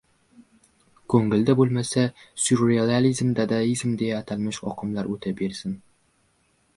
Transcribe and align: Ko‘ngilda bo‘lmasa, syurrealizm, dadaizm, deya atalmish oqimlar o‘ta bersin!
Ko‘ngilda 1.13 1.55
bo‘lmasa, 1.59 2.05
syurrealizm, 2.45 3.29
dadaizm, 3.41 3.91
deya 4.03 4.23
atalmish 4.23 4.61
oqimlar 4.73 5.11
o‘ta 5.17 5.35
bersin! 5.43 5.77